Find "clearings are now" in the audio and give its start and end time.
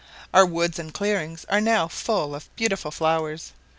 0.91-1.87